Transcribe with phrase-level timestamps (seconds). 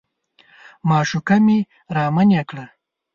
[0.89, 1.57] معشوقه مې
[1.95, 2.65] رامنې کړه.